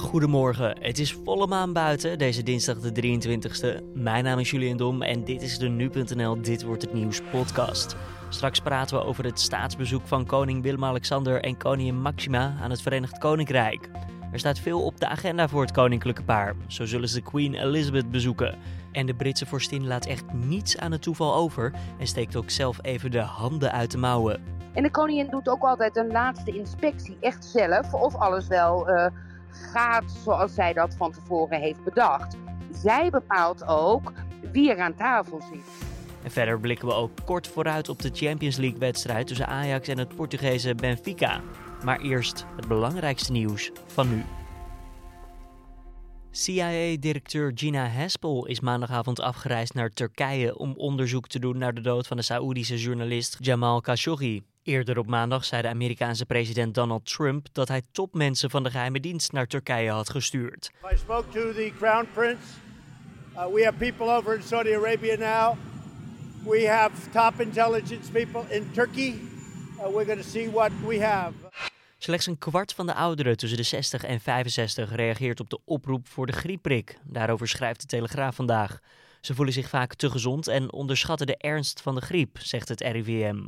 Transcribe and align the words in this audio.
Goedemorgen, 0.00 0.76
het 0.80 0.98
is 0.98 1.12
volle 1.24 1.46
maan 1.46 1.72
buiten, 1.72 2.18
deze 2.18 2.42
dinsdag 2.42 2.80
de 2.80 3.18
23e. 3.18 3.92
Mijn 3.94 4.24
naam 4.24 4.38
is 4.38 4.50
Julian 4.50 4.76
Dom 4.76 5.02
en 5.02 5.24
dit 5.24 5.42
is 5.42 5.58
de 5.58 5.68
Nu.nl 5.68 6.42
Dit 6.42 6.62
Wordt 6.62 6.82
Het 6.82 6.92
Nieuws 6.92 7.20
podcast. 7.30 7.96
Straks 8.28 8.60
praten 8.60 8.96
we 8.98 9.04
over 9.04 9.24
het 9.24 9.40
staatsbezoek 9.40 10.06
van 10.06 10.26
koning 10.26 10.62
Willem-Alexander 10.62 11.42
en 11.42 11.56
koningin 11.56 12.00
Maxima 12.00 12.54
aan 12.62 12.70
het 12.70 12.82
Verenigd 12.82 13.18
Koninkrijk. 13.18 13.90
Er 14.32 14.38
staat 14.38 14.58
veel 14.58 14.84
op 14.84 15.00
de 15.00 15.08
agenda 15.08 15.48
voor 15.48 15.60
het 15.60 15.72
koninklijke 15.72 16.22
paar. 16.22 16.54
Zo 16.66 16.84
zullen 16.84 17.08
ze 17.08 17.20
Queen 17.20 17.54
Elizabeth 17.54 18.10
bezoeken. 18.10 18.58
En 18.92 19.06
de 19.06 19.14
Britse 19.14 19.46
vorstin 19.46 19.86
laat 19.86 20.06
echt 20.06 20.32
niets 20.32 20.78
aan 20.78 20.92
het 20.92 21.02
toeval 21.02 21.34
over 21.34 21.72
en 21.98 22.06
steekt 22.06 22.36
ook 22.36 22.50
zelf 22.50 22.78
even 22.82 23.10
de 23.10 23.20
handen 23.20 23.72
uit 23.72 23.90
de 23.90 23.98
mouwen. 23.98 24.40
En 24.74 24.82
de 24.82 24.90
koningin 24.90 25.30
doet 25.30 25.48
ook 25.48 25.62
altijd 25.62 25.96
een 25.96 26.10
laatste 26.10 26.50
inspectie, 26.50 27.16
echt 27.20 27.44
zelf, 27.44 27.94
of 27.94 28.14
alles 28.14 28.46
wel 28.46 28.90
uh, 28.90 29.06
gaat 29.52 30.04
zoals 30.24 30.54
zij 30.54 30.72
dat 30.72 30.94
van 30.94 31.12
tevoren 31.12 31.60
heeft 31.60 31.84
bedacht. 31.84 32.36
Zij 32.72 33.10
bepaalt 33.10 33.66
ook 33.66 34.12
wie 34.52 34.70
er 34.70 34.80
aan 34.80 34.94
tafel 34.94 35.40
zit. 35.52 35.88
En 36.22 36.30
verder 36.30 36.60
blikken 36.60 36.88
we 36.88 36.94
ook 36.94 37.10
kort 37.24 37.48
vooruit 37.48 37.88
op 37.88 38.02
de 38.02 38.10
Champions 38.12 38.56
League-wedstrijd 38.56 39.26
tussen 39.26 39.46
Ajax 39.46 39.88
en 39.88 39.98
het 39.98 40.16
Portugese 40.16 40.74
Benfica. 40.74 41.40
Maar 41.84 42.00
eerst 42.00 42.46
het 42.56 42.68
belangrijkste 42.68 43.32
nieuws 43.32 43.70
van 43.86 44.08
nu. 44.08 44.24
CIA-directeur 46.30 47.52
Gina 47.54 47.86
Haspel 47.88 48.46
is 48.46 48.60
maandagavond 48.60 49.20
afgereisd 49.20 49.74
naar 49.74 49.88
Turkije 49.88 50.58
om 50.58 50.74
onderzoek 50.76 51.26
te 51.26 51.38
doen 51.38 51.58
naar 51.58 51.74
de 51.74 51.80
dood 51.80 52.06
van 52.06 52.16
de 52.16 52.22
Saoedische 52.22 52.76
journalist 52.76 53.36
Jamal 53.40 53.80
Khashoggi. 53.80 54.42
Eerder 54.62 54.98
op 54.98 55.06
maandag 55.06 55.44
zei 55.44 55.62
de 55.62 55.68
Amerikaanse 55.68 56.26
president 56.26 56.74
Donald 56.74 57.06
Trump 57.06 57.46
dat 57.52 57.68
hij 57.68 57.82
topmensen 57.92 58.50
van 58.50 58.62
de 58.62 58.70
geheime 58.70 59.00
dienst 59.00 59.32
naar 59.32 59.46
Turkije 59.46 59.90
had 59.90 60.10
gestuurd. 60.10 60.70
I 60.92 60.96
spoke 60.96 61.28
to 61.28 61.52
the 61.52 61.72
crown 61.78 62.08
prince. 62.14 62.42
Uh, 63.34 63.46
we 63.46 63.64
have 63.64 63.76
people 63.78 64.16
over 64.16 64.36
in 64.36 64.42
Saudi 64.42 64.74
Arabia 64.74 65.16
now. 65.16 65.56
We 66.44 66.68
have 66.68 67.10
top 67.10 67.40
intelligence 67.40 68.10
people 68.10 68.56
in 68.56 68.70
Turkey. 68.72 69.08
Uh, 69.08 69.82
we're 69.82 70.04
going 70.04 70.22
to 70.22 70.28
see 70.28 70.50
what 70.50 70.70
we 70.86 71.04
have. 71.04 71.32
Slechts 71.98 72.26
een 72.26 72.38
kwart 72.38 72.72
van 72.72 72.86
de 72.86 72.94
ouderen 72.94 73.36
tussen 73.36 73.58
de 73.58 73.64
60 73.64 74.04
en 74.04 74.20
65 74.20 74.94
reageert 74.94 75.40
op 75.40 75.50
de 75.50 75.58
oproep 75.64 76.08
voor 76.08 76.26
de 76.26 76.32
griepprik. 76.32 76.98
Daarover 77.04 77.48
schrijft 77.48 77.80
de 77.80 77.86
Telegraaf 77.86 78.34
vandaag. 78.34 78.78
Ze 79.20 79.34
voelen 79.34 79.54
zich 79.54 79.68
vaak 79.68 79.94
te 79.94 80.10
gezond 80.10 80.46
en 80.46 80.72
onderschatten 80.72 81.26
de 81.26 81.36
ernst 81.36 81.80
van 81.80 81.94
de 81.94 82.00
griep, 82.00 82.38
zegt 82.38 82.68
het 82.68 82.80
RIVM. 82.80 83.42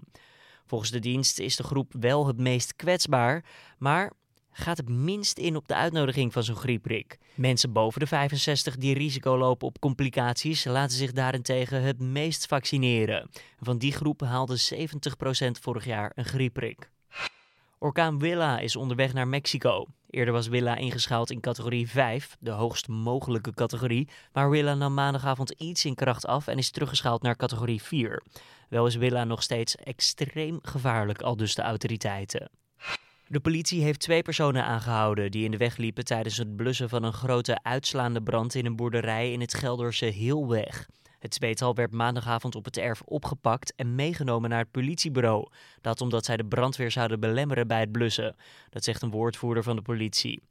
Volgens 0.66 0.90
de 0.90 0.98
dienst 0.98 1.38
is 1.38 1.56
de 1.56 1.62
groep 1.62 1.92
wel 2.00 2.26
het 2.26 2.38
meest 2.38 2.76
kwetsbaar, 2.76 3.44
maar 3.78 4.12
gaat 4.52 4.76
het 4.76 4.88
minst 4.88 5.38
in 5.38 5.56
op 5.56 5.68
de 5.68 5.74
uitnodiging 5.74 6.32
van 6.32 6.42
zo'n 6.42 6.56
griepprik. 6.56 7.18
Mensen 7.34 7.72
boven 7.72 8.00
de 8.00 8.06
65 8.06 8.76
die 8.76 8.94
risico 8.94 9.38
lopen 9.38 9.66
op 9.66 9.80
complicaties 9.80 10.64
laten 10.64 10.96
zich 10.96 11.12
daarentegen 11.12 11.82
het 11.82 12.00
meest 12.00 12.46
vaccineren. 12.46 13.30
Van 13.60 13.78
die 13.78 13.92
groep 13.92 14.20
haalde 14.20 14.58
70% 14.74 14.86
vorig 15.60 15.84
jaar 15.84 16.12
een 16.14 16.24
griepprik. 16.24 16.90
Orkaan 17.78 18.18
Willa 18.18 18.58
is 18.58 18.76
onderweg 18.76 19.12
naar 19.12 19.28
Mexico. 19.28 19.86
Eerder 20.10 20.34
was 20.34 20.48
Willa 20.48 20.76
ingeschaald 20.76 21.30
in 21.30 21.40
categorie 21.40 21.88
5, 21.88 22.36
de 22.40 22.50
hoogst 22.50 22.88
mogelijke 22.88 23.54
categorie, 23.54 24.08
maar 24.32 24.50
Willa 24.50 24.74
nam 24.74 24.94
maandagavond 24.94 25.50
iets 25.50 25.84
in 25.84 25.94
kracht 25.94 26.26
af 26.26 26.46
en 26.46 26.58
is 26.58 26.70
teruggeschaald 26.70 27.22
naar 27.22 27.36
categorie 27.36 27.82
4. 27.82 28.22
Wel 28.72 28.86
is 28.86 28.96
Willa 28.96 29.24
nog 29.24 29.42
steeds 29.42 29.76
extreem 29.76 30.58
gevaarlijk, 30.62 31.22
al 31.22 31.36
dus 31.36 31.54
de 31.54 31.62
autoriteiten. 31.62 32.50
De 33.26 33.40
politie 33.40 33.82
heeft 33.82 34.00
twee 34.00 34.22
personen 34.22 34.64
aangehouden 34.64 35.30
die 35.30 35.44
in 35.44 35.50
de 35.50 35.56
weg 35.56 35.76
liepen 35.76 36.04
tijdens 36.04 36.36
het 36.36 36.56
blussen 36.56 36.88
van 36.88 37.02
een 37.02 37.12
grote 37.12 37.62
uitslaande 37.62 38.22
brand 38.22 38.54
in 38.54 38.66
een 38.66 38.76
boerderij 38.76 39.32
in 39.32 39.40
het 39.40 39.54
Gelderse 39.54 40.04
Heelweg. 40.04 40.88
Het 41.18 41.30
tweetal 41.30 41.74
werd 41.74 41.92
maandagavond 41.92 42.54
op 42.54 42.64
het 42.64 42.76
erf 42.76 43.02
opgepakt 43.04 43.74
en 43.74 43.94
meegenomen 43.94 44.50
naar 44.50 44.58
het 44.58 44.70
politiebureau. 44.70 45.48
Dat 45.80 46.00
omdat 46.00 46.24
zij 46.24 46.36
de 46.36 46.46
brandweer 46.46 46.90
zouden 46.90 47.20
belemmeren 47.20 47.66
bij 47.66 47.80
het 47.80 47.92
blussen. 47.92 48.36
Dat 48.70 48.84
zegt 48.84 49.02
een 49.02 49.10
woordvoerder 49.10 49.62
van 49.62 49.76
de 49.76 49.82
politie. 49.82 50.42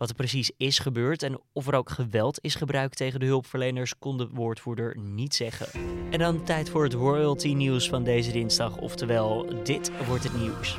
Wat 0.00 0.08
er 0.08 0.14
precies 0.14 0.50
is 0.56 0.78
gebeurd 0.78 1.22
en 1.22 1.40
of 1.52 1.66
er 1.66 1.74
ook 1.74 1.90
geweld 1.90 2.38
is 2.40 2.54
gebruikt 2.54 2.96
tegen 2.96 3.20
de 3.20 3.26
hulpverleners, 3.26 3.98
kon 3.98 4.18
de 4.18 4.28
woordvoerder 4.32 4.98
niet 4.98 5.34
zeggen. 5.34 5.66
En 6.10 6.18
dan 6.18 6.44
tijd 6.44 6.70
voor 6.70 6.82
het 6.82 6.92
royalty 6.92 7.52
nieuws 7.52 7.88
van 7.88 8.04
deze 8.04 8.32
dinsdag, 8.32 8.76
oftewel 8.76 9.62
dit 9.64 9.90
wordt 10.06 10.24
het 10.24 10.40
nieuws. 10.40 10.78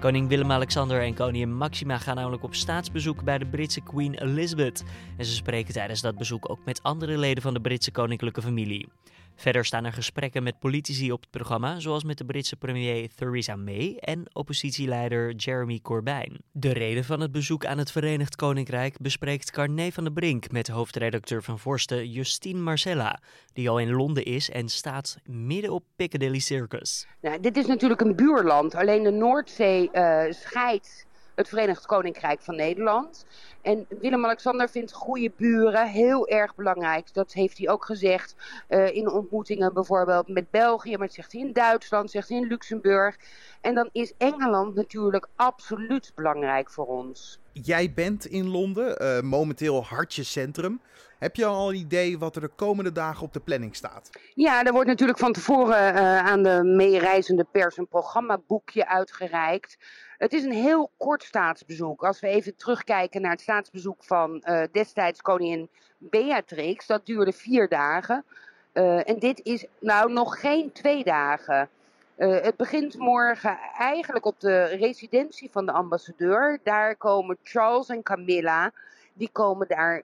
Koning 0.00 0.28
Willem-Alexander 0.28 1.02
en 1.02 1.14
koningin 1.14 1.56
Maxima 1.56 1.98
gaan 1.98 2.16
namelijk 2.16 2.42
op 2.42 2.54
staatsbezoek 2.54 3.24
bij 3.24 3.38
de 3.38 3.46
Britse 3.46 3.80
Queen 3.80 4.14
Elizabeth. 4.14 4.84
En 5.16 5.24
ze 5.24 5.34
spreken 5.34 5.74
tijdens 5.74 6.00
dat 6.00 6.18
bezoek 6.18 6.50
ook 6.50 6.64
met 6.64 6.82
andere 6.82 7.18
leden 7.18 7.42
van 7.42 7.54
de 7.54 7.60
Britse 7.60 7.90
koninklijke 7.90 8.42
familie. 8.42 8.88
Verder 9.38 9.64
staan 9.64 9.84
er 9.84 9.92
gesprekken 9.92 10.42
met 10.42 10.58
politici 10.58 11.12
op 11.12 11.20
het 11.20 11.30
programma, 11.30 11.80
zoals 11.80 12.04
met 12.04 12.18
de 12.18 12.24
Britse 12.24 12.56
premier 12.56 13.08
Theresa 13.14 13.56
May 13.56 13.96
en 14.00 14.22
oppositieleider 14.32 15.34
Jeremy 15.34 15.78
Corbyn. 15.82 16.40
De 16.52 16.72
reden 16.72 17.04
van 17.04 17.20
het 17.20 17.32
bezoek 17.32 17.66
aan 17.66 17.78
het 17.78 17.90
Verenigd 17.90 18.36
Koninkrijk 18.36 18.98
bespreekt 19.00 19.50
Carné 19.50 19.92
van 19.92 20.04
der 20.04 20.12
Brink 20.12 20.50
met 20.50 20.68
hoofdredacteur 20.68 21.42
van 21.42 21.58
Vorsten 21.58 22.10
Justine 22.10 22.60
Marcella, 22.60 23.18
die 23.52 23.70
al 23.70 23.78
in 23.78 23.92
Londen 23.92 24.24
is 24.24 24.50
en 24.50 24.68
staat 24.68 25.16
midden 25.24 25.70
op 25.70 25.84
Piccadilly 25.96 26.38
Circus. 26.38 27.06
Nou, 27.20 27.40
dit 27.40 27.56
is 27.56 27.66
natuurlijk 27.66 28.00
een 28.00 28.16
buurland, 28.16 28.74
alleen 28.74 29.02
de 29.02 29.10
Noordzee 29.10 29.90
uh, 29.92 30.24
scheidt 30.30 31.06
het 31.38 31.48
Verenigd 31.48 31.86
Koninkrijk 31.86 32.40
van 32.40 32.56
Nederland. 32.56 33.26
En 33.62 33.86
Willem-Alexander 34.00 34.68
vindt 34.68 34.92
goede 34.92 35.32
buren 35.36 35.88
heel 35.88 36.28
erg 36.28 36.54
belangrijk. 36.54 37.14
Dat 37.14 37.32
heeft 37.32 37.58
hij 37.58 37.68
ook 37.68 37.84
gezegd 37.84 38.34
uh, 38.68 38.94
in 38.94 39.10
ontmoetingen 39.10 39.74
bijvoorbeeld 39.74 40.28
met 40.28 40.50
België, 40.50 40.96
maar 40.96 41.06
dat 41.06 41.14
zegt 41.14 41.32
hij 41.32 41.40
in 41.40 41.52
Duitsland, 41.52 42.10
zegt 42.10 42.28
hij 42.28 42.38
in 42.38 42.46
Luxemburg. 42.46 43.16
En 43.60 43.74
dan 43.74 43.88
is 43.92 44.12
Engeland 44.16 44.74
natuurlijk 44.74 45.28
absoluut 45.36 46.12
belangrijk 46.14 46.70
voor 46.70 46.86
ons. 46.86 47.38
Jij 47.52 47.92
bent 47.92 48.26
in 48.26 48.48
Londen, 48.48 49.02
uh, 49.02 49.20
momenteel 49.20 49.84
hartje 49.84 50.22
centrum. 50.22 50.80
Heb 51.18 51.36
je 51.36 51.44
al 51.44 51.68
een 51.68 51.76
idee 51.76 52.18
wat 52.18 52.34
er 52.34 52.40
de 52.40 52.50
komende 52.56 52.92
dagen 52.92 53.22
op 53.22 53.32
de 53.32 53.40
planning 53.40 53.76
staat? 53.76 54.10
Ja, 54.34 54.64
er 54.64 54.72
wordt 54.72 54.88
natuurlijk 54.88 55.18
van 55.18 55.32
tevoren 55.32 55.94
uh, 55.94 56.18
aan 56.18 56.42
de 56.42 56.62
meereizende 56.64 57.44
pers 57.52 57.76
een 57.76 57.88
programmaboekje 57.88 58.88
uitgereikt. 58.88 59.76
Het 60.18 60.32
is 60.32 60.44
een 60.44 60.52
heel 60.52 60.90
kort 60.96 61.22
staatsbezoek. 61.22 62.04
Als 62.04 62.20
we 62.20 62.26
even 62.26 62.56
terugkijken 62.56 63.20
naar 63.20 63.30
het 63.30 63.40
staatsbezoek 63.40 64.04
van 64.04 64.42
uh, 64.44 64.62
destijds 64.72 65.22
koningin 65.22 65.68
Beatrix, 65.98 66.86
dat 66.86 67.06
duurde 67.06 67.32
vier 67.32 67.68
dagen. 67.68 68.24
Uh, 68.72 69.08
en 69.08 69.18
dit 69.18 69.40
is 69.44 69.66
nou 69.78 70.12
nog 70.12 70.40
geen 70.40 70.72
twee 70.72 71.04
dagen. 71.04 71.68
Uh, 72.16 72.40
het 72.40 72.56
begint 72.56 72.96
morgen 72.96 73.58
eigenlijk 73.78 74.24
op 74.24 74.40
de 74.40 74.64
residentie 74.64 75.50
van 75.50 75.66
de 75.66 75.72
ambassadeur. 75.72 76.60
Daar 76.62 76.96
komen 76.96 77.38
Charles 77.42 77.88
en 77.88 78.02
Camilla. 78.02 78.72
Die 79.12 79.30
komen 79.32 79.68
daar 79.68 80.02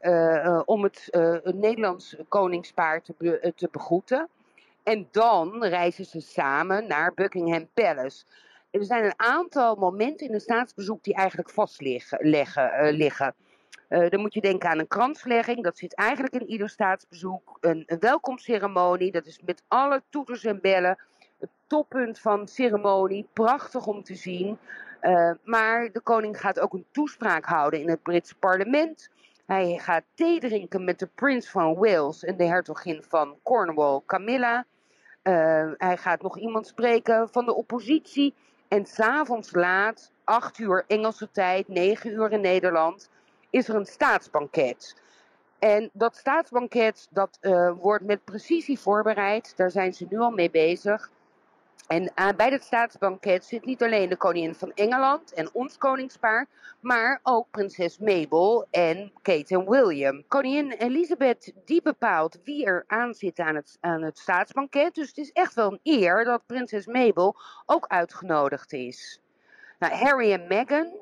om 0.65 0.83
het, 0.83 1.09
Nederlands 1.55 2.17
koningspaar 2.29 3.03
te, 3.03 3.53
te 3.57 3.69
begroeten. 3.73 4.29
En 4.83 5.09
dan 5.11 5.65
reizen 5.65 6.05
ze 6.05 6.21
samen 6.21 6.87
naar 6.87 7.15
Buckingham 7.15 7.69
Palace. 7.75 8.25
Er 8.75 8.85
zijn 8.85 9.05
een 9.05 9.15
aantal 9.17 9.75
momenten 9.75 10.27
in 10.27 10.35
een 10.35 10.41
staatsbezoek 10.41 11.05
die 11.05 11.15
eigenlijk 11.15 11.51
vast 11.51 11.81
liggen. 11.81 12.19
Leggen, 12.29 12.85
uh, 12.85 12.93
liggen. 12.97 13.35
Uh, 13.89 14.09
dan 14.09 14.21
moet 14.21 14.35
je 14.35 14.41
denken 14.41 14.69
aan 14.69 14.79
een 14.79 14.89
kranslegging, 14.89 15.63
dat 15.63 15.79
zit 15.79 15.95
eigenlijk 15.95 16.35
in 16.35 16.47
ieder 16.47 16.69
staatsbezoek. 16.69 17.59
Een, 17.61 17.83
een 17.87 17.99
welkomstceremonie, 17.99 19.13
dat 19.13 19.27
is 19.27 19.41
met 19.45 19.63
alle 19.69 20.03
toeters 20.09 20.45
en 20.45 20.61
bellen. 20.61 20.99
Het 21.39 21.51
toppunt 21.67 22.19
van 22.19 22.49
ceremonie, 22.49 23.29
prachtig 23.33 23.87
om 23.87 24.03
te 24.03 24.15
zien. 24.15 24.59
Uh, 25.03 25.31
maar 25.45 25.93
de 25.93 26.01
koning 26.01 26.41
gaat 26.41 26.61
ook 26.61 26.73
een 26.73 26.87
toespraak 26.91 27.45
houden 27.45 27.81
in 27.81 27.89
het 27.89 28.03
Britse 28.03 28.35
parlement. 28.35 29.11
Hij 29.47 29.79
gaat 29.79 30.05
thee 30.15 30.41
drinken 30.41 30.85
met 30.85 30.99
de 30.99 31.09
prins 31.15 31.51
van 31.51 31.75
Wales 31.75 32.25
en 32.25 32.37
de 32.37 32.45
hertogin 32.45 33.03
van 33.09 33.37
Cornwall, 33.43 34.01
Camilla. 34.07 34.65
Hij 35.79 35.97
gaat 35.97 36.23
nog 36.23 36.39
iemand 36.39 36.67
spreken 36.67 37.29
van 37.29 37.45
de 37.45 37.55
oppositie. 37.55 38.35
En 38.75 38.87
s'avonds 38.87 39.53
laat, 39.53 40.11
8 40.25 40.59
uur 40.59 40.85
Engelse 40.87 41.31
tijd, 41.31 41.69
9 41.69 42.13
uur 42.13 42.33
in 42.33 42.41
Nederland, 42.41 43.11
is 43.51 43.69
er 43.69 43.75
een 43.75 43.87
staatsbanket. 43.87 44.97
En 45.59 45.91
dat 45.93 46.17
staatsbanket 46.17 47.09
dat, 47.11 47.39
uh, 47.41 47.73
wordt 47.81 48.05
met 48.05 48.25
precisie 48.25 48.79
voorbereid. 48.79 49.57
Daar 49.57 49.71
zijn 49.71 49.95
ze 49.95 50.07
nu 50.09 50.19
al 50.19 50.31
mee 50.31 50.51
bezig. 50.51 51.11
En 51.87 52.13
uh, 52.17 52.29
bij 52.37 52.51
dat 52.51 52.63
staatsbanket 52.63 53.45
zit 53.45 53.65
niet 53.65 53.83
alleen 53.83 54.09
de 54.09 54.17
koningin 54.17 54.55
van 54.55 54.73
Engeland 54.75 55.33
en 55.33 55.49
ons 55.53 55.79
koningspaar, 55.79 56.47
maar 56.81 57.21
ook 57.23 57.51
prinses 57.51 57.99
Mabel 57.99 58.67
en 58.71 59.13
Kate 59.23 59.55
en 59.55 59.71
William. 59.71 60.25
Koningin 60.29 60.73
Elizabeth 60.73 61.53
die 61.65 61.83
bepaalt 61.83 62.41
wie 62.45 62.65
er 62.65 62.85
aan 62.87 63.15
zit 63.15 63.39
aan 63.39 63.55
het, 63.55 63.77
aan 63.81 64.03
het 64.03 64.19
staatsbanket. 64.19 64.95
Dus 64.95 65.09
het 65.09 65.19
is 65.19 65.33
echt 65.33 65.55
wel 65.55 65.73
een 65.73 65.81
eer 65.83 66.25
dat 66.25 66.47
prinses 66.47 66.87
Mabel 66.87 67.37
ook 67.67 67.87
uitgenodigd 67.87 68.73
is. 68.73 69.21
Nou, 69.79 69.93
Harry 69.95 70.33
en 70.33 70.47
Meghan, 70.47 70.93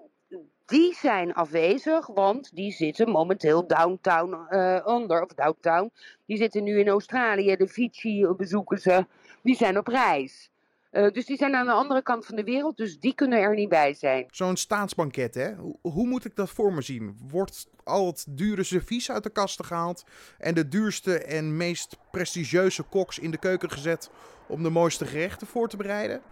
die 0.67 0.95
zijn 0.95 1.35
afwezig, 1.35 2.07
want 2.07 2.55
die 2.55 2.73
zitten 2.73 3.09
momenteel 3.09 3.67
downtown 3.67 4.47
uh, 4.51 4.81
onder, 4.85 5.23
of 5.23 5.35
downtown. 5.35 5.91
Die 6.27 6.37
zitten 6.37 6.65
nu 6.65 6.79
in 6.79 6.89
Australië, 6.89 7.57
de 7.57 7.69
Fiji 7.69 8.27
bezoeken 8.37 8.79
ze. 8.79 9.07
Die 9.43 9.57
zijn 9.57 9.79
op 9.79 9.87
reis. 9.87 10.52
Uh, 10.93 11.11
dus 11.11 11.27
die 11.27 11.37
zijn 11.37 11.55
aan 11.55 11.67
de 11.67 11.73
andere 11.73 12.03
kant 12.03 12.27
van 12.27 12.37
de 12.37 12.45
wereld, 12.45 12.77
dus 12.77 12.99
die 12.99 13.15
kunnen 13.15 13.39
er 13.39 13.55
niet 13.55 13.69
bij 13.69 13.95
zijn. 13.95 14.27
Zo'n 14.31 14.57
staatsbanket, 14.57 15.35
hè? 15.35 15.55
Hoe, 15.55 15.77
hoe, 15.83 16.07
moet 16.07 16.25
ik 16.25 16.37
dat 16.37 16.51
voor 16.51 16.73
me 16.73 16.83
zien? 16.83 17.19
Wordt 17.29 17.67
al 17.85 18.07
het 18.07 18.25
dure 18.29 18.63
servies 18.63 19.11
uit 19.11 19.23
de 19.23 19.31
kasten 19.31 19.65
gehaald 19.65 20.05
en 20.39 20.55
de 20.55 20.69
duurste 20.69 21.19
en 21.19 21.57
meest 21.57 21.97
prestigieuze 22.11 22.83
koks 22.83 23.19
in 23.19 23.31
de 23.31 23.39
keuken 23.39 23.71
gezet 23.71 24.11
om 24.49 24.63
de 24.63 24.71
mooiste 24.71 25.07
gerechten 25.07 25.47
voor 25.47 25.69
te 25.69 25.77
bereiden? 25.77 26.23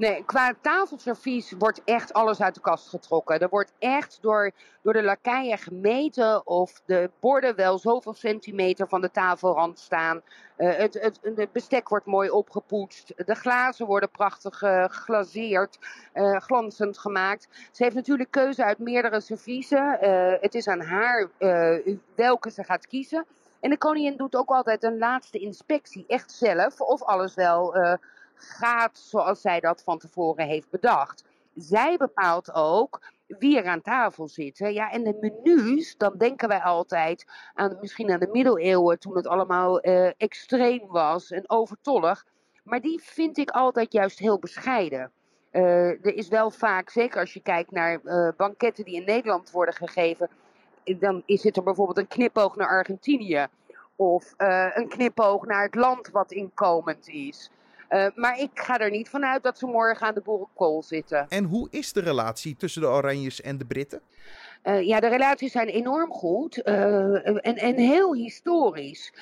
Nee, 0.00 0.24
qua 0.24 0.54
tafelservies 0.60 1.52
wordt 1.58 1.84
echt 1.84 2.12
alles 2.12 2.40
uit 2.40 2.54
de 2.54 2.60
kast 2.60 2.88
getrokken. 2.88 3.40
Er 3.40 3.48
wordt 3.48 3.72
echt 3.78 4.18
door, 4.20 4.50
door 4.82 4.92
de 4.92 5.02
lakeien 5.02 5.58
gemeten 5.58 6.46
of 6.46 6.80
de 6.84 7.10
borden 7.20 7.56
wel 7.56 7.78
zoveel 7.78 8.14
centimeter 8.14 8.88
van 8.88 9.00
de 9.00 9.10
tafelrand 9.10 9.78
staan. 9.78 10.22
Uh, 10.58 10.76
het, 10.76 11.18
het, 11.22 11.52
bestek 11.52 11.88
wordt 11.88 12.06
mooi 12.06 12.30
opgepoetst. 12.30 13.12
De 13.16 13.34
glazen 13.34 13.86
worden 13.86 14.10
prachtig 14.10 14.62
uh, 14.62 14.84
glanzend 16.38 16.98
gemaakt. 16.98 17.48
Ze 17.72 17.82
heeft 17.82 17.94
natuurlijk 17.94 18.30
keuze 18.30 18.64
uit 18.64 18.78
meerdere 18.78 19.20
serviezen. 19.20 19.98
het 20.40 20.54
is 20.54 20.68
aan 20.68 20.79
haar 20.80 21.28
welke 22.14 22.50
ze 22.50 22.64
gaat 22.64 22.86
kiezen. 22.86 23.26
En 23.60 23.70
de 23.70 23.78
koningin 23.78 24.16
doet 24.16 24.36
ook 24.36 24.48
altijd 24.48 24.82
een 24.82 24.98
laatste 24.98 25.38
inspectie, 25.38 26.04
echt 26.08 26.32
zelf, 26.32 26.80
of 26.80 27.02
alles 27.02 27.34
wel 27.34 27.76
gaat 28.34 28.98
zoals 28.98 29.40
zij 29.40 29.60
dat 29.60 29.82
van 29.82 29.98
tevoren 29.98 30.46
heeft 30.46 30.70
bedacht. 30.70 31.24
Zij 31.54 31.96
bepaalt 31.96 32.54
ook 32.54 33.00
wie 33.26 33.58
er 33.58 33.66
aan 33.66 33.82
tafel 33.82 34.28
zit. 34.28 34.58
Ja, 34.58 34.90
en 34.90 35.04
de 35.04 35.32
menus, 35.44 35.96
dan 35.96 36.14
denken 36.18 36.48
wij 36.48 36.60
altijd 36.60 37.26
aan 37.54 37.76
misschien 37.80 38.10
aan 38.10 38.20
de 38.20 38.28
middeleeuwen 38.32 38.98
toen 38.98 39.16
het 39.16 39.26
allemaal 39.26 39.86
uh, 39.86 40.10
extreem 40.16 40.86
was 40.86 41.30
en 41.30 41.50
overtollig. 41.50 42.26
Maar 42.62 42.80
die 42.80 43.00
vind 43.02 43.38
ik 43.38 43.50
altijd 43.50 43.92
juist 43.92 44.18
heel 44.18 44.38
bescheiden. 44.38 45.12
Er 45.50 46.14
is 46.14 46.28
wel 46.28 46.50
vaak, 46.50 46.90
zeker 46.90 47.20
als 47.20 47.32
je 47.32 47.42
kijkt 47.42 47.70
naar 47.70 48.00
banketten 48.36 48.84
die 48.84 48.94
in 48.94 49.04
Nederland 49.04 49.50
worden 49.50 49.74
gegeven, 49.74 50.28
dan 50.84 51.22
zit 51.26 51.56
er 51.56 51.62
bijvoorbeeld 51.62 51.98
een 51.98 52.08
knipoog 52.08 52.56
naar 52.56 52.68
Argentinië. 52.68 53.46
Of 53.96 54.34
een 54.74 54.88
knipoog 54.88 55.46
naar 55.46 55.62
het 55.62 55.74
land 55.74 56.10
wat 56.10 56.32
inkomend 56.32 57.08
is. 57.08 57.50
Uh, 57.90 58.06
maar 58.14 58.38
ik 58.38 58.50
ga 58.54 58.78
er 58.78 58.90
niet 58.90 59.08
vanuit 59.08 59.42
dat 59.42 59.58
ze 59.58 59.66
morgen 59.66 60.06
aan 60.06 60.14
de 60.14 60.20
boerenkool 60.20 60.82
zitten. 60.82 61.26
En 61.28 61.44
hoe 61.44 61.68
is 61.70 61.92
de 61.92 62.00
relatie 62.00 62.56
tussen 62.56 62.82
de 62.82 62.88
Oranjes 62.88 63.40
en 63.40 63.58
de 63.58 63.64
Britten? 63.64 64.00
Uh, 64.62 64.86
ja, 64.86 65.00
de 65.00 65.08
relaties 65.08 65.52
zijn 65.52 65.68
enorm 65.68 66.12
goed 66.12 66.60
uh, 66.64 67.46
en, 67.46 67.56
en 67.56 67.76
heel 67.76 68.14
historisch. 68.14 69.12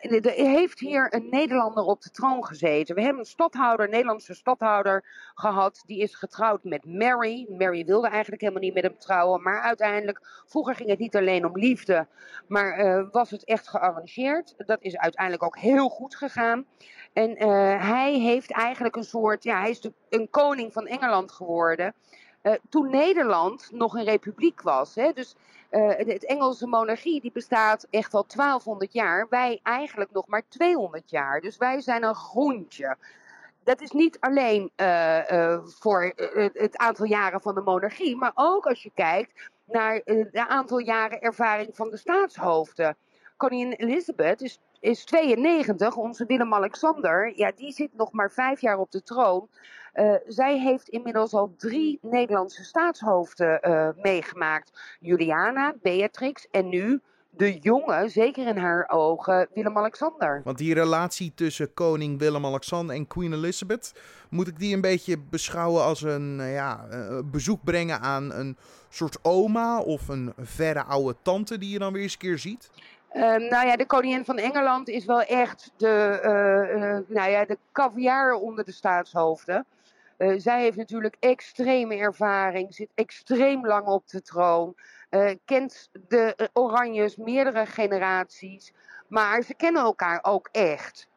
er 0.00 0.30
heeft 0.30 0.80
hier 0.80 1.14
een 1.14 1.28
Nederlander 1.30 1.84
op 1.84 2.02
de 2.02 2.10
troon 2.10 2.44
gezeten. 2.44 2.94
We 2.94 3.00
hebben 3.00 3.20
een 3.20 3.26
stadhouder, 3.26 3.84
een 3.84 3.92
Nederlandse 3.92 4.34
stadhouder 4.34 5.04
gehad. 5.34 5.82
Die 5.86 6.02
is 6.02 6.14
getrouwd 6.14 6.64
met 6.64 6.84
Mary. 6.84 7.46
Mary 7.48 7.84
wilde 7.84 8.08
eigenlijk 8.08 8.40
helemaal 8.40 8.62
niet 8.62 8.74
met 8.74 8.82
hem 8.82 8.98
trouwen. 8.98 9.42
Maar 9.42 9.60
uiteindelijk, 9.60 10.42
vroeger 10.46 10.74
ging 10.74 10.88
het 10.88 10.98
niet 10.98 11.16
alleen 11.16 11.46
om 11.46 11.58
liefde, 11.58 12.06
maar 12.48 13.08
was 13.10 13.30
het 13.30 13.44
echt 13.44 13.68
gearrangeerd. 13.68 14.54
Dat 14.56 14.82
is 14.82 14.96
uiteindelijk 14.96 15.44
ook 15.44 15.58
heel 15.58 15.88
goed 15.88 16.14
gegaan. 16.14 16.66
En 17.12 17.38
hij 17.80 18.12
heeft 18.12 18.52
eigenlijk 18.52 18.96
een 18.96 19.04
soort, 19.04 19.44
ja, 19.44 19.60
hij 19.60 19.70
is 19.70 19.90
een 20.08 20.30
koning 20.30 20.72
van 20.72 20.86
Engeland 20.86 21.32
geworden. 21.32 21.94
Uh, 22.46 22.52
toen 22.68 22.90
Nederland 22.90 23.70
nog 23.72 23.94
een 23.94 24.04
republiek 24.04 24.62
was. 24.62 24.94
Hè, 24.94 25.12
dus 25.12 25.34
uh, 25.70 25.88
het 25.96 26.26
Engelse 26.26 26.66
monarchie 26.66 27.20
die 27.20 27.32
bestaat 27.32 27.86
echt 27.90 28.14
al 28.14 28.24
1200 28.36 28.92
jaar. 28.92 29.26
Wij 29.30 29.60
eigenlijk 29.62 30.12
nog 30.12 30.26
maar 30.26 30.42
200 30.48 31.10
jaar. 31.10 31.40
Dus 31.40 31.56
wij 31.56 31.80
zijn 31.80 32.02
een 32.02 32.14
groentje. 32.14 32.96
Dat 33.64 33.80
is 33.80 33.90
niet 33.90 34.20
alleen 34.20 34.70
voor 35.64 36.12
het 36.52 36.76
aantal 36.76 37.06
jaren 37.06 37.40
van 37.40 37.54
de 37.54 37.60
monarchie, 37.60 38.16
maar 38.16 38.32
ook 38.34 38.66
als 38.66 38.82
je 38.82 38.90
kijkt 38.94 39.50
naar 39.64 40.00
het 40.04 40.36
aantal 40.36 40.78
jaren 40.78 41.20
ervaring 41.20 41.76
van 41.76 41.90
de 41.90 41.96
staatshoofden. 41.96 42.96
Koningin 43.36 43.72
Elizabeth 43.72 44.40
is 44.40 44.60
is 44.80 45.04
92, 45.04 45.96
onze 45.96 46.26
Willem-Alexander. 46.26 47.32
Ja, 47.36 47.52
die 47.56 47.72
zit 47.72 47.90
nog 47.96 48.12
maar 48.12 48.30
vijf 48.30 48.60
jaar 48.60 48.78
op 48.78 48.90
de 48.90 49.02
troon. 49.02 49.48
Uh, 49.96 50.14
zij 50.26 50.58
heeft 50.58 50.88
inmiddels 50.88 51.32
al 51.32 51.54
drie 51.56 51.98
Nederlandse 52.02 52.64
staatshoofden 52.64 53.60
uh, 53.62 53.88
meegemaakt. 54.02 54.96
Juliana, 55.00 55.74
Beatrix 55.82 56.46
en 56.50 56.68
nu 56.68 57.00
de 57.30 57.58
jonge, 57.58 58.08
zeker 58.08 58.46
in 58.46 58.56
haar 58.56 58.88
ogen, 58.88 59.48
Willem-Alexander. 59.54 60.40
Want 60.44 60.58
die 60.58 60.74
relatie 60.74 61.32
tussen 61.34 61.74
koning 61.74 62.18
Willem-Alexander 62.18 62.96
en 62.96 63.06
Queen 63.06 63.32
Elizabeth, 63.32 63.92
moet 64.30 64.48
ik 64.48 64.58
die 64.58 64.74
een 64.74 64.80
beetje 64.80 65.18
beschouwen 65.18 65.82
als 65.82 66.02
een 66.02 66.38
uh, 66.40 66.54
ja, 66.54 66.86
bezoek 67.24 67.64
brengen 67.64 68.00
aan 68.00 68.32
een 68.32 68.56
soort 68.88 69.18
oma 69.22 69.80
of 69.80 70.08
een 70.08 70.32
verre 70.38 70.82
oude 70.82 71.16
tante 71.22 71.58
die 71.58 71.70
je 71.70 71.78
dan 71.78 71.92
weer 71.92 72.02
eens 72.02 72.12
een 72.12 72.18
keer 72.18 72.38
ziet? 72.38 72.70
Um, 73.14 73.48
nou 73.48 73.66
ja, 73.66 73.76
de 73.76 73.86
koningin 73.86 74.24
van 74.24 74.38
Engeland 74.38 74.88
is 74.88 75.04
wel 75.04 75.22
echt 75.22 75.72
de, 75.76 76.20
uh, 76.24 76.82
uh, 76.82 76.98
nou 77.16 77.30
ja, 77.30 77.44
de 77.44 77.58
caviar 77.72 78.32
onder 78.32 78.64
de 78.64 78.72
staatshoofden. 78.72 79.66
Uh, 80.18 80.34
zij 80.36 80.60
heeft 80.60 80.76
natuurlijk 80.76 81.16
extreme 81.20 81.96
ervaring, 81.96 82.74
zit 82.74 82.90
extreem 82.94 83.66
lang 83.66 83.86
op 83.86 84.08
de 84.08 84.22
troon, 84.22 84.74
kent 85.44 85.90
de 86.08 86.50
Oranjes 86.52 87.16
meerdere 87.16 87.66
generaties, 87.66 88.72
maar 89.08 89.42
ze 89.42 89.54
kennen 89.54 89.82
elkaar 89.82 90.18
ook 90.22 90.48
echt. 90.52 91.08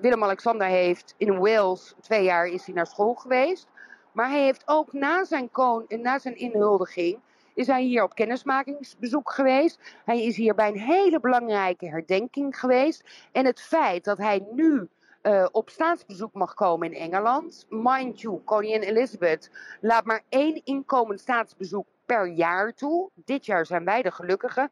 Willem-Alexander 0.00 0.66
heeft 0.66 1.14
in 1.16 1.38
Wales 1.38 1.94
twee 2.00 2.22
jaar 2.22 2.46
is 2.46 2.66
hij 2.66 2.74
naar 2.74 2.86
school 2.86 3.14
geweest, 3.14 3.68
maar 4.12 4.28
hij 4.28 4.42
heeft 4.42 4.62
ook 4.64 4.92
na 4.92 5.24
zijn, 5.24 5.48
na 5.88 6.18
zijn 6.18 6.36
inhuldiging 6.36 7.20
is 7.54 7.66
hij 7.66 7.82
hier 7.82 8.02
op 8.02 8.14
kennismakingsbezoek 8.14 9.32
geweest. 9.32 9.78
Hij 10.04 10.24
is 10.24 10.36
hier 10.36 10.54
bij 10.54 10.68
een 10.68 10.80
hele 10.80 11.20
belangrijke 11.20 11.88
herdenking 11.88 12.58
geweest. 12.58 13.28
En 13.32 13.46
het 13.46 13.60
feit 13.60 14.04
dat 14.04 14.18
hij 14.18 14.46
nu 14.52 14.88
uh, 15.22 15.46
op 15.50 15.70
staatsbezoek 15.70 16.34
mag 16.34 16.54
komen 16.54 16.92
in 16.92 17.00
Engeland. 17.00 17.66
Mind 17.68 18.20
you, 18.20 18.40
koningin 18.44 18.82
Elizabeth 18.82 19.50
laat 19.80 20.04
maar 20.04 20.22
één 20.28 20.60
inkomend 20.64 21.20
staatsbezoek 21.20 21.86
per 22.06 22.26
jaar 22.26 22.74
toe. 22.74 23.10
Dit 23.14 23.46
jaar 23.46 23.66
zijn 23.66 23.84
wij 23.84 24.02
de 24.02 24.10
gelukkigen. 24.10 24.70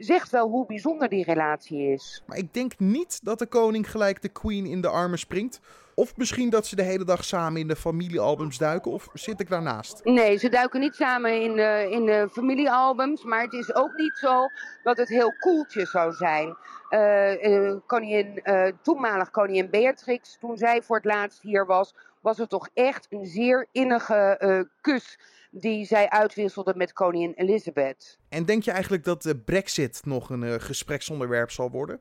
Zegt 0.00 0.30
wel 0.30 0.48
hoe 0.48 0.66
bijzonder 0.66 1.08
die 1.08 1.24
relatie 1.24 1.92
is. 1.92 2.22
Maar 2.26 2.36
ik 2.36 2.54
denk 2.54 2.78
niet 2.78 3.20
dat 3.24 3.38
de 3.38 3.46
koning 3.46 3.90
gelijk 3.90 4.22
de 4.22 4.28
queen 4.28 4.66
in 4.66 4.80
de 4.80 4.88
armen 4.88 5.18
springt. 5.18 5.60
Of 5.94 6.16
misschien 6.16 6.50
dat 6.50 6.66
ze 6.66 6.76
de 6.76 6.82
hele 6.82 7.04
dag 7.04 7.24
samen 7.24 7.60
in 7.60 7.68
de 7.68 7.76
familiealbums 7.76 8.58
duiken? 8.58 8.90
Of 8.90 9.08
zit 9.12 9.40
ik 9.40 9.48
daarnaast? 9.48 10.04
Nee, 10.04 10.36
ze 10.36 10.48
duiken 10.48 10.80
niet 10.80 10.94
samen 10.94 11.42
in 11.42 11.56
de, 11.56 11.88
in 11.90 12.06
de 12.06 12.28
familiealbums. 12.32 13.24
Maar 13.24 13.42
het 13.42 13.52
is 13.52 13.74
ook 13.74 13.92
niet 13.96 14.16
zo 14.16 14.46
dat 14.82 14.96
het 14.96 15.08
heel 15.08 15.32
koeltjes 15.40 15.90
zou 15.90 16.12
zijn. 16.12 16.56
Uh, 16.90 17.44
uh, 17.44 17.76
koningin, 17.86 18.40
uh, 18.44 18.66
toenmalig 18.82 19.30
koningin 19.30 19.70
Beatrix, 19.70 20.36
toen 20.40 20.56
zij 20.56 20.82
voor 20.82 20.96
het 20.96 21.04
laatst 21.04 21.42
hier 21.42 21.66
was, 21.66 21.94
was 22.20 22.38
het 22.38 22.48
toch 22.48 22.68
echt 22.74 23.06
een 23.10 23.26
zeer 23.26 23.66
innige 23.72 24.66
kus 24.80 25.18
die 25.50 25.84
zij 25.84 26.08
uitwisselde 26.08 26.74
met 26.76 26.92
koningin 26.92 27.32
Elizabeth. 27.34 28.18
En 28.28 28.44
denk 28.44 28.62
je 28.62 28.70
eigenlijk 28.70 29.04
dat 29.04 29.22
de 29.22 29.38
Brexit 29.38 30.00
nog 30.04 30.30
een 30.30 30.60
gespreksonderwerp 30.60 31.50
zal 31.50 31.70
worden? 31.70 32.00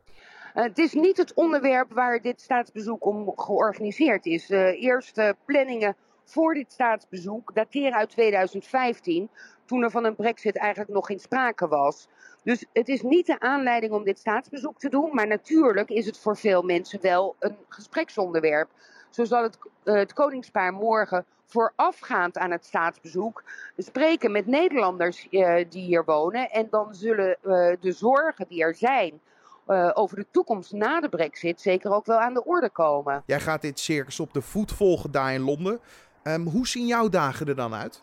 Uh, 0.56 0.64
het 0.64 0.78
is 0.78 0.94
niet 0.94 1.18
het 1.18 1.34
onderwerp 1.34 1.94
waar 1.94 2.22
dit 2.22 2.42
staatsbezoek 2.42 3.06
om 3.06 3.32
georganiseerd 3.36 4.26
is. 4.26 4.46
De 4.46 4.78
eerste 4.78 5.36
planningen 5.46 5.96
voor 6.24 6.54
dit 6.54 6.72
staatsbezoek 6.72 7.56
dateren 7.56 7.98
uit 7.98 8.10
2015, 8.10 9.30
toen 9.66 9.84
er 9.84 9.92
van 9.92 10.06
een 10.06 10.16
brexit 10.16 10.58
eigenlijk 10.58 10.92
nog 10.92 11.06
geen 11.06 11.20
sprake 11.20 11.68
was. 11.68 12.08
Dus 12.44 12.66
het 12.74 12.88
is 12.88 13.02
niet 13.02 13.26
de 13.26 13.40
aanleiding 13.40 13.94
om 13.94 14.04
dit 14.04 14.20
staatsbezoek 14.20 14.80
te 14.80 14.90
doen, 14.90 15.10
maar 15.14 15.28
natuurlijk 15.28 15.90
is 15.90 16.06
het 16.06 16.18
voor 16.18 16.38
veel 16.38 16.62
mensen 16.62 17.02
wel 17.02 17.36
een 17.40 17.58
gespreksonderwerp. 17.68 18.70
Zo 19.10 19.24
zal 19.24 19.44
het, 19.44 19.58
uh, 19.84 19.94
het 19.94 20.14
koningspaar 20.14 20.74
morgen 20.74 21.26
voorafgaand 21.50 22.38
aan 22.38 22.52
het 22.52 22.66
staatsbezoek 22.66 23.44
spreken 23.78 24.32
met 24.32 24.46
Nederlanders 24.46 25.28
uh, 25.32 25.56
die 25.70 25.84
hier 25.84 26.06
wonen. 26.06 26.52
En 26.52 26.68
dan 26.70 26.96
zullen 26.96 27.38
uh, 27.44 27.76
de 27.80 27.92
zorgen 27.92 28.46
die 28.50 28.62
er 28.62 28.76
zijn 28.76 29.20
uh, 29.68 29.92
over 29.94 30.16
de 30.16 30.26
toekomst 30.32 30.72
na 30.72 31.00
de 31.00 31.10
brexit 31.10 31.62
zeker 31.62 31.92
ook 31.92 32.06
wel 32.06 32.20
aan 32.20 32.34
de 32.34 32.46
orde 32.46 32.70
komen. 32.70 33.24
Jij 33.26 33.40
gaat 33.40 33.62
dit 33.62 33.80
circus 33.80 34.20
op 34.20 34.34
de 34.34 34.42
voet 34.42 34.72
volgen 34.72 35.12
daar 35.12 35.34
in 35.34 35.42
Londen. 35.42 35.80
Um, 36.24 36.48
hoe 36.48 36.68
zien 36.68 36.86
jouw 36.86 37.10
dagen 37.10 37.48
er 37.48 37.56
dan 37.56 37.74
uit? 37.74 38.02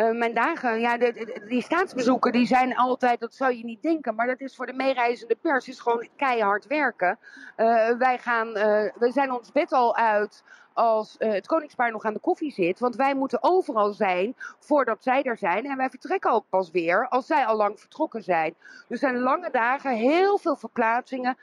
Uh, 0.00 0.10
mijn 0.10 0.34
dagen, 0.34 0.80
ja, 0.80 0.96
de, 0.96 1.42
die 1.48 1.62
staatsbezoeken 1.62 2.32
die 2.32 2.46
zijn 2.46 2.76
altijd, 2.76 3.20
dat 3.20 3.34
zou 3.34 3.56
je 3.56 3.64
niet 3.64 3.82
denken, 3.82 4.14
maar 4.14 4.26
dat 4.26 4.40
is 4.40 4.56
voor 4.56 4.66
de 4.66 4.72
meereizende 4.72 5.36
pers 5.36 5.68
is 5.68 5.80
gewoon 5.80 6.08
keihard 6.16 6.66
werken. 6.66 7.18
Uh, 7.56 7.90
wij 7.98 8.18
gaan, 8.18 8.48
uh, 8.48 8.54
we 8.94 9.10
zijn 9.12 9.32
ons 9.32 9.52
bed 9.52 9.72
al 9.72 9.96
uit 9.96 10.44
als 10.72 11.14
het 11.18 11.46
koningspaar 11.46 11.90
nog 11.92 12.04
aan 12.04 12.12
de 12.12 12.20
koffie 12.20 12.52
zit, 12.52 12.78
want 12.78 12.96
wij 12.96 13.14
moeten 13.14 13.42
overal 13.42 13.92
zijn 13.92 14.34
voordat 14.58 15.02
zij 15.02 15.22
er 15.22 15.36
zijn 15.36 15.66
en 15.66 15.76
wij 15.76 15.90
vertrekken 15.90 16.30
ook 16.30 16.44
pas 16.48 16.70
weer 16.70 17.08
als 17.08 17.26
zij 17.26 17.46
al 17.46 17.56
lang 17.56 17.80
vertrokken 17.80 18.22
zijn. 18.22 18.54
Dus 18.88 19.00
zijn 19.00 19.18
lange 19.18 19.50
dagen, 19.50 19.94
heel 19.94 20.38
veel 20.38 20.56
verplaatsingen, 20.56 21.36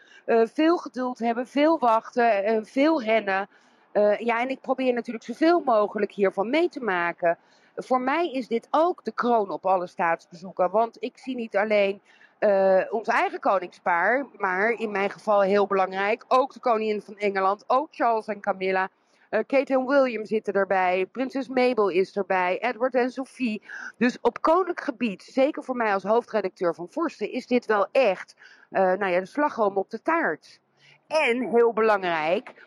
veel 0.44 0.78
geduld 0.78 1.20
hebben, 1.20 1.48
veel 1.48 1.80
wachten, 1.80 2.66
veel 2.66 3.04
rennen. 3.04 3.50
ja, 4.20 4.42
en 4.42 4.50
ik 4.50 4.62
probeer 4.62 4.94
natuurlijk 4.94 5.26
zoveel 5.26 5.62
mogelijk 5.66 6.12
hiervan 6.12 6.50
mee 6.50 6.70
te 6.70 6.84
maken 6.84 7.38
voor 7.78 8.02
mij 8.02 8.32
is 8.32 8.48
dit 8.48 8.68
ook 8.72 9.04
de 9.04 9.12
kroon 9.12 9.50
op 9.50 9.66
alle 9.66 9.88
staatsbezoeken. 9.88 10.72
Want 10.72 10.98
ik 11.00 11.18
zie 11.18 11.36
niet 11.36 11.58
alleen 11.58 12.02
uh, 12.40 12.82
ons 12.90 13.08
eigen 13.08 13.40
koningspaar, 13.40 14.26
maar 14.38 14.70
in 14.70 14.92
mijn 14.92 15.10
geval 15.10 15.42
heel 15.42 15.68
belangrijk, 15.68 16.26
ook 16.28 16.54
de 16.54 16.60
koningin 16.60 17.02
van 17.02 17.18
Engeland, 17.18 17.64
ook 17.68 17.88
Charles 17.92 18.28
en 18.28 18.40
Camilla. 18.40 18.90
Uh, 19.30 19.40
Kate 19.48 19.74
en 19.74 19.86
William 19.86 20.26
zitten 20.26 20.54
erbij, 20.54 21.06
prinses 21.12 21.48
Mabel 21.48 21.90
is 21.90 22.16
erbij, 22.16 22.60
Edward 22.62 22.96
en 22.96 23.12
Sophie. 23.12 23.62
Dus 23.98 24.18
op 24.22 24.42
koninklijk 24.42 24.82
gebied, 24.82 25.24
zeker 25.24 25.64
voor 25.64 25.76
mij 25.76 25.94
als 25.94 26.04
hoofdredacteur 26.04 26.76
van 26.76 26.88
Forsten, 26.90 27.32
is 27.32 27.48
dit 27.48 27.66
wel 27.66 27.88
echt 27.92 28.36
uh, 28.72 28.82
nou 28.82 29.08
ja, 29.12 29.20
de 29.20 29.26
slagroom 29.26 29.78
op 29.78 29.90
de 29.90 30.02
taart. 30.02 30.60
En 31.08 31.50
heel 31.50 31.74
belangrijk, 31.74 32.66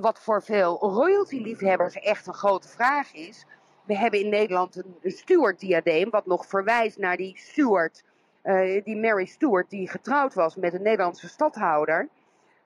wat 0.00 0.20
voor 0.20 0.42
veel 0.42 0.78
royalty-liefhebbers 0.78 1.94
echt 1.94 2.26
een 2.26 2.34
grote 2.34 2.68
vraag 2.68 3.12
is, 3.14 3.46
we 3.86 3.96
hebben 3.96 4.20
in 4.20 4.28
Nederland 4.28 4.76
een, 4.76 5.10
Stuart-diadeem, 5.10 6.10
wat 6.10 6.26
nog 6.26 6.46
verwijst 6.46 6.98
naar 6.98 7.16
die 7.16 7.38
Stuart, 7.38 8.04
uh, 8.42 8.84
die 8.84 8.96
Mary 8.96 9.24
Stuart, 9.24 9.70
die 9.70 9.88
getrouwd 9.88 10.34
was 10.34 10.56
met 10.56 10.74
een 10.74 10.82
Nederlandse 10.82 11.28
stadhouder. 11.28 12.08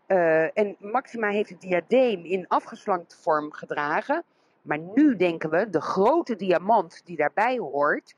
Uh, 0.07 0.59
en 0.59 0.77
Maxima 0.79 1.29
heeft 1.29 1.51
het 1.51 1.61
diadeem 1.61 2.25
in 2.25 2.49
afgeslankte 2.49 3.17
vorm 3.17 3.53
gedragen. 3.53 4.25
Maar 4.63 4.79
nu 4.79 5.17
denken 5.17 5.51
we, 5.51 5.71
de 5.71 5.81
grote 5.81 6.37
diamant 6.37 7.03
die 7.05 7.17
daarbij 7.17 7.59
hoort, 7.59 8.15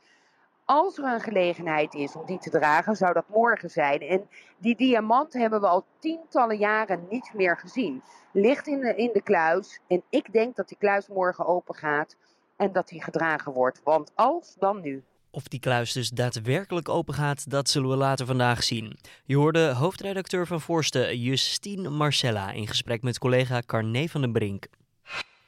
als 0.65 0.99
er 0.99 1.05
een 1.05 1.21
gelegenheid 1.21 1.95
is 1.95 2.17
om 2.17 2.27
die 2.27 2.39
te 2.39 2.51
dragen, 2.51 2.97
zou 2.97 3.13
dat 3.13 3.29
morgen 3.29 3.71
zijn. 3.71 4.01
En 4.01 4.29
die 4.59 4.77
diamant 4.77 5.33
hebben 5.33 5.61
we 5.61 5.67
al 5.67 5.85
tientallen 5.99 6.57
jaren 6.57 7.07
niet 7.09 7.31
meer 7.35 7.59
gezien. 7.59 8.03
Ligt 8.33 8.67
in 8.67 8.81
de, 8.81 8.95
in 8.95 9.11
de 9.13 9.23
kluis 9.23 9.81
en 9.87 10.03
ik 10.09 10.33
denk 10.33 10.57
dat 10.57 10.69
die 10.69 10.79
kluis 10.79 11.09
morgen 11.09 11.47
open 11.47 11.75
gaat 11.75 12.17
en 12.57 12.73
dat 12.73 12.89
die 12.89 13.03
gedragen 13.03 13.53
wordt. 13.53 13.81
Want 13.85 14.13
als, 14.15 14.55
dan 14.59 14.81
nu. 14.81 15.05
Of 15.31 15.49
die 15.49 15.61
kluis 15.61 15.93
dus 15.93 16.09
daadwerkelijk 16.09 16.89
open 16.89 17.15
gaat, 17.15 17.51
dat 17.51 17.69
zullen 17.69 17.89
we 17.89 17.97
later 17.97 18.27
vandaag 18.27 18.63
zien. 18.63 18.99
Je 19.25 19.37
hoorde 19.37 19.73
hoofdredacteur 19.73 20.47
van 20.47 20.61
Forsten, 20.61 21.19
Justine 21.19 21.89
Marcella, 21.89 22.51
in 22.51 22.67
gesprek 22.67 23.03
met 23.03 23.19
collega 23.19 23.63
Carné 23.67 24.09
van 24.09 24.21
den 24.21 24.33
Brink. 24.33 24.67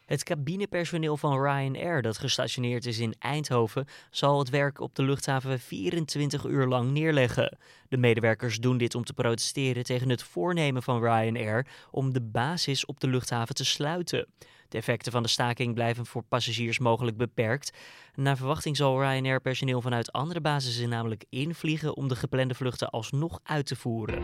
Het 0.07 0.23
cabinepersoneel 0.23 1.17
van 1.17 1.43
Ryanair 1.43 2.03
dat 2.03 2.19
gestationeerd 2.19 2.87
is 2.87 2.99
in 2.99 3.15
Eindhoven 3.19 3.87
zal 4.11 4.39
het 4.39 4.51
werk 4.51 4.81
op 4.81 4.95
de 4.95 5.03
luchthaven 5.03 5.61
24 5.61 6.45
uur 6.45 6.67
lang 6.67 6.91
neerleggen. 6.91 7.59
De 7.89 7.97
medewerkers 7.97 8.59
doen 8.59 8.79
dit 8.79 8.95
om 8.95 9.05
te 9.05 9.15
protesteren 9.15 9.85
tegen 9.85 10.09
het 10.09 10.23
voornemen 10.23 10.83
van 10.83 11.03
Ryanair 11.03 11.67
om 11.91 12.13
de 12.13 12.21
basis 12.21 12.87
op 12.87 13.01
de 13.01 13.09
luchthaven 13.09 13.55
te 13.55 13.65
sluiten. 13.65 14.27
De 14.75 14.81
effecten 14.81 15.13
van 15.13 15.23
de 15.23 15.29
staking 15.29 15.75
blijven 15.75 16.07
voor 16.07 16.23
passagiers 16.23 16.79
mogelijk 16.79 17.17
beperkt. 17.17 17.73
Naar 18.15 18.37
verwachting 18.37 18.77
zal 18.77 19.01
Ryanair 19.01 19.41
personeel 19.41 19.81
vanuit 19.81 20.13
andere 20.13 20.41
basissen 20.41 20.89
namelijk 20.89 21.25
invliegen 21.29 21.97
om 21.97 22.09
de 22.09 22.17
geplande 22.17 22.55
vluchten 22.55 22.91
alsnog 22.91 23.41
uit 23.43 23.67
te 23.67 23.77
voeren. 23.77 24.23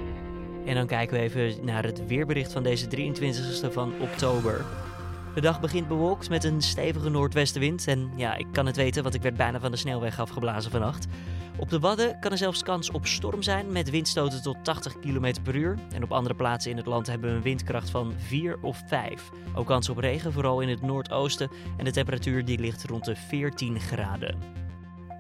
En 0.67 0.75
dan 0.75 0.87
kijken 0.87 1.17
we 1.17 1.23
even 1.23 1.65
naar 1.65 1.85
het 1.85 2.07
weerbericht 2.07 2.53
van 2.53 2.63
deze 2.63 2.87
23e 2.87 3.73
van 3.73 3.93
oktober. 4.01 4.65
De 5.35 5.41
dag 5.41 5.61
begint 5.61 5.89
bewolkt 5.89 6.29
met 6.29 6.45
een 6.45 6.63
stevige 6.63 7.09
noordwestenwind. 7.09 7.87
En 7.87 8.11
ja, 8.17 8.35
ik 8.35 8.47
kan 8.53 8.67
het 8.67 8.77
weten, 8.77 9.03
want 9.03 9.15
ik 9.15 9.23
werd 9.23 9.37
bijna 9.37 9.61
van 9.61 9.71
de 9.71 9.77
snelweg 9.77 10.21
afgeblazen 10.21 10.71
vannacht. 10.71 11.07
Op 11.57 11.71
de 11.71 11.79
Wadden 11.79 12.19
kan 12.21 12.31
er 12.31 12.39
zelfs 12.39 12.63
kans 12.63 12.91
op 12.91 13.07
storm 13.07 13.43
zijn 13.43 13.73
met 13.73 13.91
windstoten 13.91 14.43
tot 14.43 14.65
80 14.65 14.99
km 14.99 15.35
per 15.43 15.55
uur. 15.55 15.79
En 15.95 16.03
op 16.03 16.13
andere 16.13 16.35
plaatsen 16.35 16.71
in 16.71 16.77
het 16.77 16.87
land 16.87 17.07
hebben 17.07 17.31
we 17.31 17.37
een 17.37 17.43
windkracht 17.43 17.91
van 17.91 18.13
4 18.17 18.59
of 18.63 18.83
5. 18.87 19.31
Ook 19.55 19.67
kans 19.67 19.89
op 19.89 19.99
regen, 19.99 20.33
vooral 20.33 20.61
in 20.61 20.69
het 20.69 20.83
noordoosten. 20.83 21.51
En 21.77 21.85
de 21.85 21.93
temperatuur 21.93 22.45
die 22.45 22.59
ligt 22.59 22.85
rond 22.85 23.05
de 23.05 23.17
14 23.17 23.81
graden. 23.81 24.39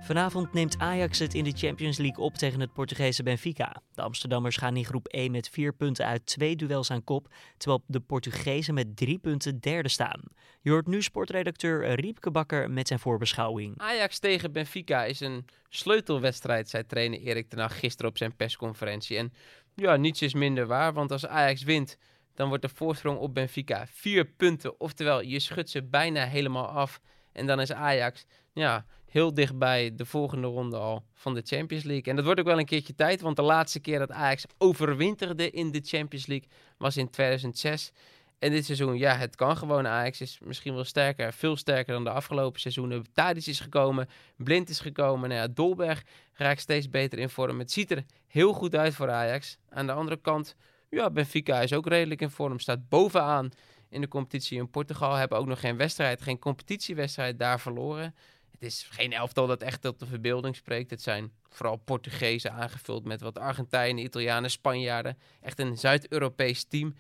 Vanavond 0.03 0.53
neemt 0.53 0.79
Ajax 0.79 1.19
het 1.19 1.35
in 1.35 1.45
de 1.45 1.53
Champions 1.57 1.99
League 1.99 2.25
op 2.25 2.35
tegen 2.35 2.61
het 2.61 2.73
Portugese 2.73 3.23
Benfica. 3.23 3.83
De 3.95 4.03
Amsterdammers 4.03 4.57
gaan 4.57 4.77
in 4.77 4.85
groep 4.85 5.07
1 5.07 5.31
met 5.31 5.49
vier 5.49 5.73
punten 5.73 6.07
uit 6.07 6.27
twee 6.27 6.57
duels 6.57 6.91
aan 6.91 7.05
kop, 7.05 7.29
terwijl 7.57 7.83
de 7.87 8.01
Portugezen 8.01 8.75
met 8.75 8.97
drie 8.97 9.19
punten 9.19 9.61
derde 9.61 9.89
staan. 9.89 10.21
Je 10.61 10.71
hoort 10.71 10.87
nu 10.87 11.03
sportredacteur 11.03 11.95
Riepke 11.95 12.31
Bakker 12.31 12.71
met 12.71 12.89
zijn 12.89 12.99
voorbeschouwing. 12.99 13.75
Ajax 13.79 14.19
tegen 14.19 14.53
Benfica 14.53 15.05
is 15.05 15.21
een 15.21 15.45
sleutelwedstrijd, 15.69 16.69
zei 16.69 16.87
trainer 16.87 17.21
Erik 17.21 17.49
ten 17.49 17.59
Hag 17.59 17.79
gisteren 17.79 18.11
op 18.11 18.19
zijn 18.19 18.37
persconferentie. 18.37 19.17
En 19.17 19.33
ja, 19.75 19.97
niets 19.97 20.23
is 20.23 20.35
minder 20.35 20.67
waar, 20.67 20.93
want 20.93 21.13
als 21.13 21.27
Ajax 21.27 21.63
wint, 21.63 21.99
dan 22.35 22.49
wordt 22.49 22.63
de 22.63 22.71
voorsprong 22.75 23.19
op 23.19 23.35
Benfica 23.35 23.87
vier 23.87 24.25
punten. 24.25 24.81
Oftewel, 24.81 25.23
je 25.23 25.39
schudt 25.39 25.71
ze 25.71 25.83
bijna 25.83 26.25
helemaal 26.25 26.67
af. 26.67 27.01
En 27.33 27.47
dan 27.47 27.61
is 27.61 27.73
Ajax 27.73 28.27
ja, 28.53 28.87
heel 29.11 29.35
dichtbij 29.35 29.95
de 29.95 30.05
volgende 30.05 30.47
ronde 30.47 30.77
al 30.77 31.05
van 31.15 31.35
de 31.35 31.43
Champions 31.45 31.85
League. 31.85 32.05
En 32.05 32.17
dat 32.17 32.25
wordt 32.25 32.41
ook 32.41 32.47
wel 32.47 32.59
een 32.59 32.65
keertje 32.65 32.95
tijd, 32.95 33.21
want 33.21 33.37
de 33.37 33.43
laatste 33.43 33.81
keer 33.81 33.99
dat 33.99 34.11
Ajax 34.11 34.45
overwinterde 34.59 35.51
in 35.51 35.71
de 35.71 35.81
Champions 35.85 36.27
League 36.27 36.49
was 36.79 36.97
in 36.97 37.11
2006. 37.11 37.93
En 38.39 38.51
dit 38.51 38.65
seizoen, 38.65 38.99
ja, 38.99 39.17
het 39.17 39.37
kan 39.37 39.57
gewoon. 39.57 39.87
Ajax 39.87 40.21
is 40.21 40.39
misschien 40.43 40.75
wel 40.75 40.85
sterker, 40.85 41.33
veel 41.33 41.57
sterker 41.57 41.93
dan 41.93 42.05
de 42.05 42.11
afgelopen 42.11 42.61
seizoenen. 42.61 43.05
Tadic 43.13 43.47
is 43.47 43.61
gekomen, 43.61 44.09
Blind 44.37 44.69
is 44.69 44.81
gekomen. 44.81 45.29
Nou 45.29 45.41
ja, 45.41 45.49
Dolberg 45.49 46.03
raakt 46.33 46.61
steeds 46.61 46.91
beter 46.91 47.19
in 47.19 47.29
vorm. 47.29 47.59
Het 47.59 47.73
ziet 47.73 47.91
er 47.91 48.05
heel 48.27 48.53
goed 48.53 48.75
uit 48.75 48.95
voor 48.95 49.11
Ajax. 49.11 49.59
Aan 49.69 49.87
de 49.87 49.93
andere 49.93 50.21
kant, 50.21 50.57
ja, 50.91 51.11
Benfica 51.11 51.61
is 51.61 51.73
ook 51.73 51.87
redelijk 51.87 52.21
in 52.21 52.31
vorm. 52.31 52.59
Staat 52.59 52.89
bovenaan 52.89 53.51
in 53.89 54.01
de 54.01 54.09
competitie 54.09 54.59
in 54.59 54.71
Portugal. 54.71 55.15
Hebben 55.15 55.39
ook 55.39 55.47
nog 55.47 55.61
geen 55.61 55.77
wedstrijd, 55.77 56.23
geen 56.23 56.39
competitiewedstrijd 56.39 57.39
daar 57.39 57.61
verloren. 57.61 58.15
Het 58.61 58.69
is 58.69 58.87
geen 58.91 59.13
elftal 59.13 59.47
dat 59.47 59.63
echt 59.63 59.83
tot 59.83 59.99
de 59.99 60.07
verbeelding 60.07 60.57
spreekt. 60.57 60.91
Het 60.91 61.03
zijn 61.03 61.33
vooral 61.49 61.77
Portugezen 61.77 62.53
aangevuld 62.53 63.05
met 63.05 63.21
wat 63.21 63.39
Argentijnen, 63.39 64.05
Italianen, 64.05 64.51
Spanjaarden. 64.51 65.19
Echt 65.41 65.59
een 65.59 65.79
Zuid-Europees 65.79 66.65
team. 66.65 66.95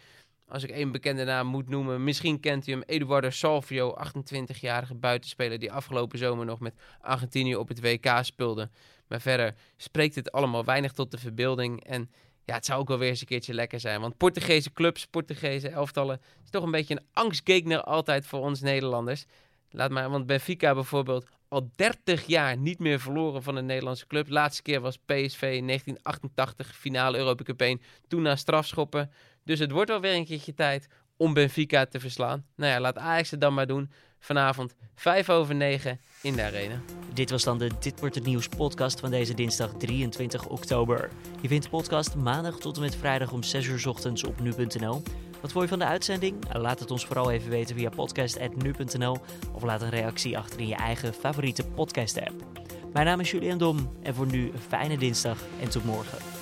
Als 0.48 0.62
ik 0.62 0.70
één 0.70 0.92
bekende 0.92 1.24
naam 1.24 1.46
moet 1.46 1.68
noemen, 1.68 2.04
misschien 2.04 2.40
kent 2.40 2.66
u 2.66 2.72
hem. 2.72 2.82
Eduardo 2.82 3.30
Salvio, 3.30 3.94
28-jarige 4.06 4.94
buitenspeler 4.94 5.58
die 5.58 5.72
afgelopen 5.72 6.18
zomer 6.18 6.44
nog 6.44 6.60
met 6.60 6.74
Argentinië 7.00 7.56
op 7.56 7.68
het 7.68 7.80
WK 7.80 8.18
speelde. 8.22 8.70
Maar 9.06 9.20
verder 9.20 9.54
spreekt 9.76 10.14
het 10.14 10.32
allemaal 10.32 10.64
weinig 10.64 10.92
tot 10.92 11.10
de 11.10 11.18
verbeelding. 11.18 11.84
En 11.84 12.10
ja, 12.44 12.54
het 12.54 12.64
zou 12.64 12.80
ook 12.80 12.88
wel 12.88 12.98
weer 12.98 13.08
eens 13.08 13.20
een 13.20 13.26
keertje 13.26 13.54
lekker 13.54 13.80
zijn. 13.80 14.00
Want 14.00 14.16
Portugese 14.16 14.72
clubs, 14.72 15.06
Portugese 15.06 15.68
elftallen, 15.68 16.20
is 16.44 16.50
toch 16.50 16.64
een 16.64 16.70
beetje 16.70 16.94
een 16.94 17.06
angstgegner 17.12 17.82
altijd 17.82 18.26
voor 18.26 18.40
ons 18.40 18.60
Nederlanders. 18.60 19.24
Laat 19.70 19.90
maar, 19.90 20.10
want 20.10 20.26
Benfica 20.26 20.74
bijvoorbeeld 20.74 21.26
al 21.50 21.70
30 21.76 22.26
jaar 22.26 22.56
niet 22.56 22.78
meer 22.78 23.00
verloren 23.00 23.42
van 23.42 23.56
een 23.56 23.66
Nederlandse 23.66 24.06
club. 24.06 24.28
Laatste 24.28 24.62
keer 24.62 24.80
was 24.80 24.96
PSV 24.96 25.42
in 25.42 25.66
1988, 25.66 26.76
finale 26.76 27.18
Europa 27.18 27.42
Cup 27.42 27.60
1, 27.60 27.80
toen 28.08 28.22
na 28.22 28.36
strafschoppen. 28.36 29.10
Dus 29.44 29.58
het 29.58 29.70
wordt 29.70 29.90
wel 29.90 30.00
weer 30.00 30.14
een 30.14 30.24
keertje 30.24 30.54
tijd 30.54 30.88
om 31.16 31.34
Benfica 31.34 31.86
te 31.86 32.00
verslaan. 32.00 32.44
Nou 32.56 32.72
ja, 32.72 32.80
laat 32.80 32.98
Ajax 32.98 33.30
het 33.30 33.40
dan 33.40 33.54
maar 33.54 33.66
doen. 33.66 33.90
Vanavond 34.18 34.74
5 34.94 35.30
over 35.30 35.54
9 35.54 36.00
in 36.22 36.36
de 36.36 36.42
arena. 36.42 36.80
Dit 37.12 37.30
was 37.30 37.44
dan 37.44 37.58
de 37.58 37.70
Dit 37.80 38.00
wordt 38.00 38.14
het 38.14 38.24
nieuws 38.24 38.48
podcast 38.48 39.00
van 39.00 39.10
deze 39.10 39.34
dinsdag 39.34 39.72
23 39.78 40.46
oktober. 40.46 41.10
Je 41.40 41.48
vindt 41.48 41.64
de 41.64 41.70
podcast 41.70 42.14
maandag 42.14 42.58
tot 42.58 42.76
en 42.76 42.82
met 42.82 42.96
vrijdag 42.96 43.32
om 43.32 43.42
6 43.42 43.66
uur 43.66 43.88
ochtends 43.88 44.24
op 44.24 44.40
nu.nl. 44.40 45.02
Wat 45.40 45.52
vond 45.52 45.64
je 45.64 45.70
van 45.70 45.78
de 45.78 45.84
uitzending? 45.84 46.36
Laat 46.52 46.80
het 46.80 46.90
ons 46.90 47.06
vooral 47.06 47.30
even 47.30 47.50
weten 47.50 47.76
via 47.76 47.90
podcast.nu.nl 47.90 49.16
of 49.52 49.62
laat 49.62 49.82
een 49.82 49.90
reactie 49.90 50.38
achter 50.38 50.60
in 50.60 50.66
je 50.66 50.74
eigen 50.74 51.14
favoriete 51.14 51.64
podcast 51.64 52.20
app. 52.20 52.44
Mijn 52.92 53.06
naam 53.06 53.20
is 53.20 53.30
Julian 53.30 53.58
Dom 53.58 53.92
en 54.02 54.14
voor 54.14 54.26
nu 54.26 54.50
een 54.52 54.58
fijne 54.68 54.98
dinsdag 54.98 55.38
en 55.60 55.70
tot 55.70 55.84
morgen. 55.84 56.39